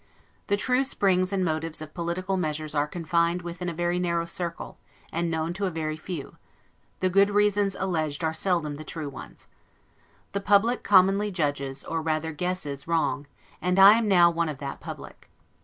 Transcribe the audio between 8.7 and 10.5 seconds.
the true ones: The